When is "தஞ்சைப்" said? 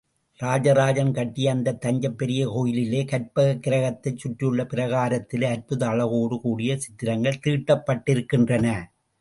1.81-2.17